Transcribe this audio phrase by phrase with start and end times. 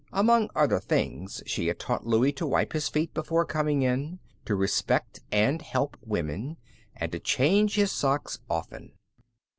[0.11, 4.55] Among other things she had taught Louie to wipe his feet before coming in, to
[4.55, 6.57] respect and help women,
[6.95, 8.93] and to change his socks often.